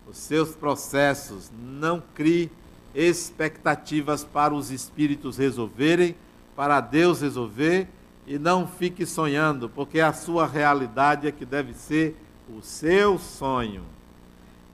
[0.07, 1.51] os seus processos.
[1.53, 2.51] Não crie
[2.95, 6.15] expectativas para os espíritos resolverem
[6.59, 7.87] para Deus resolver
[8.27, 12.17] e não fique sonhando, porque a sua realidade é que deve ser
[12.49, 13.85] o seu sonho.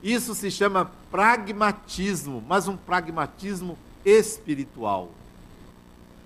[0.01, 5.11] Isso se chama pragmatismo, mas um pragmatismo espiritual.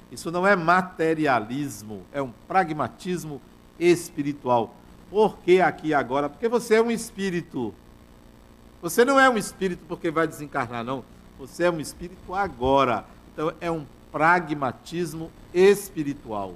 [0.10, 3.42] Isso não é materialismo, é um pragmatismo
[3.78, 4.74] espiritual.
[5.10, 6.30] Por que aqui agora?
[6.30, 7.74] Porque você é um espírito.
[8.82, 11.04] Você não é um espírito porque vai desencarnar, não.
[11.40, 13.06] Você é um espírito agora.
[13.34, 16.56] Então é um pragmatismo espiritual.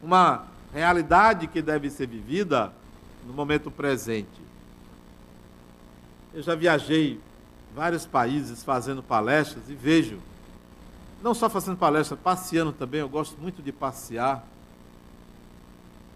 [0.00, 2.72] Uma realidade que deve ser vivida
[3.26, 4.40] no momento presente.
[6.32, 7.20] Eu já viajei
[7.74, 10.18] vários países fazendo palestras e vejo,
[11.22, 14.46] não só fazendo palestras, passeando também, eu gosto muito de passear.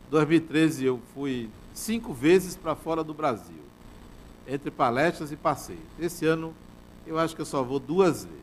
[0.06, 3.62] Em 2013 eu fui cinco vezes para fora do Brasil,
[4.46, 5.82] entre palestras e passeios.
[5.98, 6.54] Esse ano
[7.06, 8.42] eu acho que eu só vou duas vezes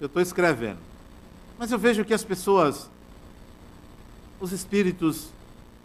[0.00, 0.78] eu estou escrevendo.
[1.58, 2.88] Mas eu vejo que as pessoas,
[4.40, 5.28] os espíritos,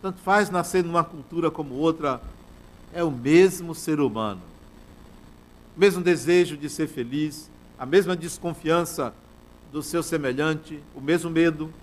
[0.02, 2.22] tanto faz nascer numa cultura como outra,
[2.94, 4.42] é o mesmo ser humano.
[5.76, 9.14] O mesmo desejo de ser feliz, a mesma desconfiança
[9.72, 11.74] do seu semelhante, o mesmo medo,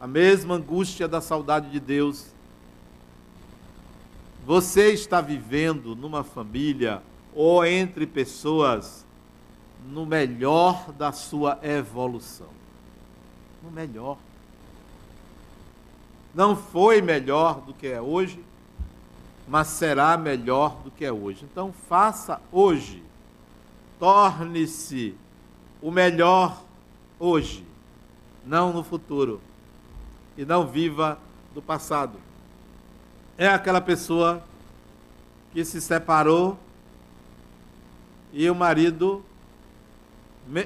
[0.00, 2.26] a mesma angústia da saudade de Deus.
[4.46, 7.02] Você está vivendo numa família
[7.34, 9.04] ou entre pessoas
[9.86, 12.48] no melhor da sua evolução.
[13.62, 14.18] No melhor.
[16.34, 18.42] Não foi melhor do que é hoje,
[19.48, 21.44] mas será melhor do que é hoje.
[21.50, 23.02] Então faça hoje.
[23.98, 25.14] Torne-se
[25.82, 26.62] o melhor
[27.18, 27.64] hoje,
[28.46, 29.40] não no futuro.
[30.36, 31.18] E não viva
[31.52, 32.18] do passado.
[33.36, 34.42] É aquela pessoa
[35.52, 36.58] que se separou
[38.32, 39.24] e o marido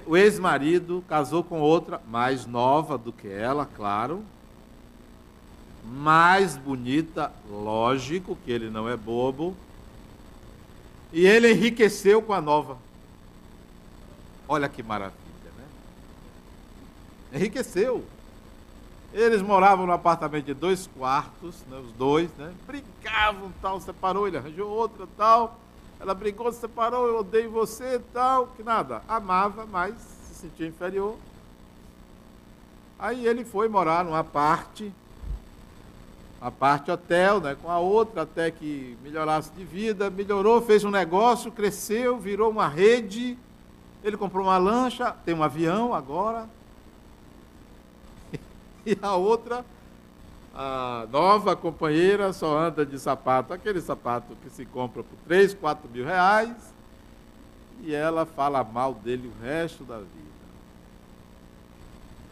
[0.07, 4.25] o ex-marido casou com outra mais nova do que ela, claro.
[5.85, 9.55] Mais bonita, lógico que ele não é bobo.
[11.12, 12.79] E ele enriqueceu com a nova.
[14.49, 15.15] Olha que maravilha,
[15.57, 15.65] né?
[17.35, 18.05] Enriqueceu.
[19.12, 22.53] Eles moravam no apartamento de dois quartos, né, os dois, né?
[22.67, 25.61] Brincavam, tal, separou, ele arranjou outra, tal.
[26.05, 29.01] Ela brigou, separou, eu odeio você tal, que nada.
[29.09, 29.95] Amava, mas
[30.29, 31.17] se sentia inferior.
[32.99, 34.93] Aí ele foi morar numa parte,
[36.43, 40.91] uma parte hotel, né, com a outra, até que melhorasse de vida, melhorou, fez um
[40.91, 43.39] negócio, cresceu, virou uma rede.
[44.03, 46.47] Ele comprou uma lancha, tem um avião agora.
[48.85, 49.65] E a outra
[50.55, 55.91] a nova companheira só anda de sapato, aquele sapato que se compra por 3, 4
[55.91, 56.73] mil reais,
[57.83, 60.35] e ela fala mal dele o resto da vida.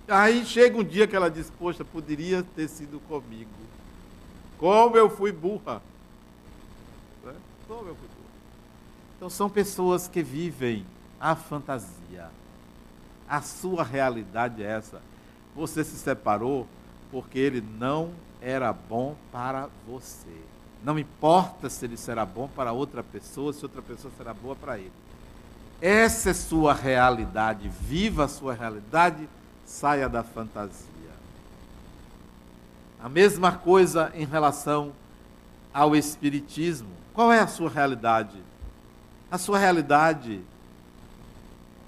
[0.09, 3.51] Aí chega um dia que ela diz, poxa, poderia ter sido comigo.
[4.59, 5.83] Como eu fui burra.
[7.25, 7.35] Né?
[7.66, 8.31] Como eu fui burra.
[9.16, 10.87] Então são pessoas que vivem
[11.20, 12.31] a fantasia.
[13.29, 15.01] A sua realidade é essa.
[15.57, 16.66] Você se separou,
[17.12, 18.10] porque ele não
[18.40, 20.34] era bom para você.
[20.82, 24.78] Não importa se ele será bom para outra pessoa, se outra pessoa será boa para
[24.78, 24.90] ele.
[25.80, 27.68] Essa é sua realidade.
[27.68, 29.28] Viva a sua realidade,
[29.66, 30.88] saia da fantasia.
[33.00, 34.92] A mesma coisa em relação
[35.72, 36.88] ao Espiritismo.
[37.12, 38.42] Qual é a sua realidade?
[39.30, 40.40] A sua realidade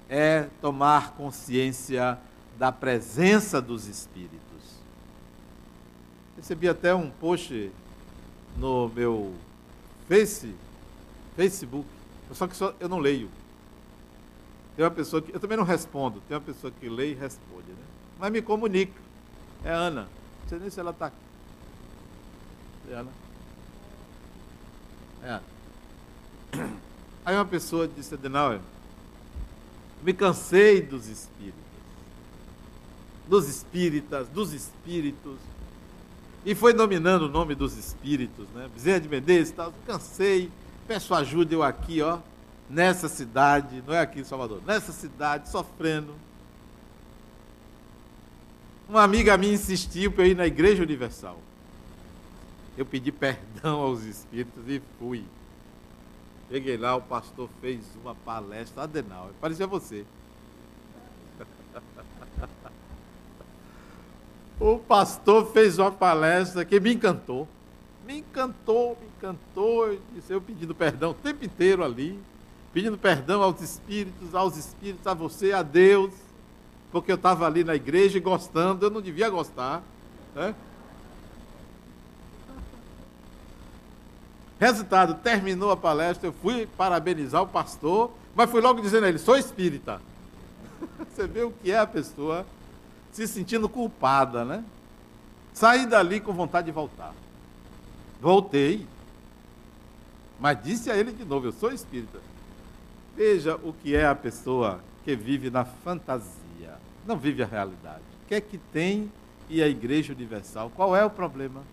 [0.07, 2.17] é tomar consciência
[2.57, 4.44] da presença dos Espíritos.
[6.37, 7.71] Recebi até um post
[8.57, 9.33] no meu
[10.07, 10.53] Face,
[11.35, 11.87] Facebook,
[12.33, 13.29] só que só, eu não leio.
[14.75, 15.33] Tem uma pessoa que.
[15.33, 16.21] Eu também não respondo.
[16.27, 17.83] Tem uma pessoa que lê e responde, né?
[18.19, 18.99] Mas me comunica.
[19.63, 20.03] É Ana.
[20.41, 21.15] Não sei nem se ela está aqui.
[22.91, 23.11] É Ana.
[25.23, 25.39] É.
[27.25, 28.59] Aí uma pessoa disse, Adenauer,
[30.03, 31.65] me cansei dos espíritos.
[33.27, 35.39] Dos espíritas, dos espíritos.
[36.45, 38.69] E foi nominando o nome dos espíritos, né?
[38.73, 39.73] Bezerra de Menezes, tal.
[39.85, 40.51] cansei,
[40.87, 42.19] peço ajuda eu aqui, ó
[42.69, 46.13] nessa cidade, não é aqui em Salvador, nessa cidade, sofrendo.
[48.87, 51.39] Uma amiga minha insistiu para eu ir na Igreja Universal.
[52.77, 55.23] Eu pedi perdão aos espíritos e fui.
[56.51, 59.31] Cheguei lá, o pastor fez uma palestra adenal.
[59.41, 60.05] Parecia você.
[64.59, 67.47] O pastor fez uma palestra que me encantou.
[68.05, 69.87] Me encantou, me encantou.
[69.87, 72.19] Eu, disse, eu pedindo perdão o tempo inteiro ali
[72.75, 76.11] pedindo perdão aos espíritos, aos espíritos, a você, a Deus,
[76.91, 79.81] porque eu estava ali na igreja gostando, eu não devia gostar.
[80.35, 80.53] Né?
[84.59, 89.19] Resultado, terminou a palestra, eu fui parabenizar o pastor, mas fui logo dizendo a ele,
[89.19, 90.01] sou espírita.
[91.09, 92.45] Você vê o que é a pessoa
[93.15, 94.61] se sentindo culpada, né?
[95.53, 97.13] Saí dali com vontade de voltar.
[98.21, 98.85] Voltei,
[100.37, 102.19] mas disse a ele de novo, eu sou espírita.
[103.15, 108.03] Veja o que é a pessoa que vive na fantasia, não vive a realidade.
[108.25, 109.09] O que é que tem
[109.49, 110.69] e a Igreja Universal?
[110.75, 111.63] Qual é o problema?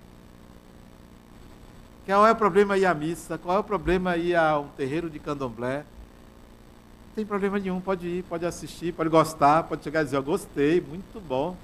[2.06, 3.36] Qual é o problema ir à missa?
[3.36, 5.84] Qual é o problema ir a um terreiro de candomblé?
[7.12, 10.22] Não tem problema nenhum, pode ir, pode assistir, pode gostar, pode chegar e dizer, eu
[10.22, 11.54] gostei, muito bom.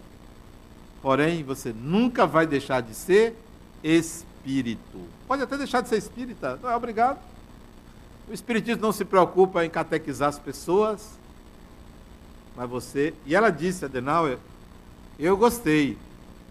[1.00, 3.34] Porém, você nunca vai deixar de ser
[3.82, 5.00] espírito.
[5.26, 7.18] Pode até deixar de ser espírita, não é obrigado.
[8.28, 11.18] O Espiritismo não se preocupa em catequizar as pessoas,
[12.54, 13.14] mas você.
[13.24, 14.36] E ela disse, Adenauer,
[15.18, 15.96] eu gostei,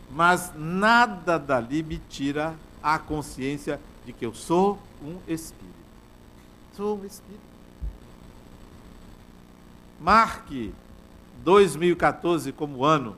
[0.10, 5.68] mas nada dali me tira a consciência de que eu sou um espírito.
[6.76, 7.47] Sou um espírito.
[10.00, 10.74] Marque
[11.43, 13.16] 2014 como ano,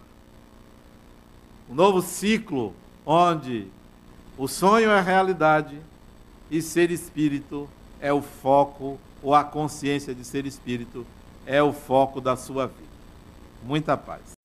[1.70, 2.74] um novo ciclo
[3.06, 3.68] onde
[4.38, 5.78] o sonho é realidade
[6.50, 7.70] e ser espírito
[8.00, 11.06] é o foco, ou a consciência de ser espírito
[11.46, 12.90] é o foco da sua vida.
[13.64, 14.39] Muita paz.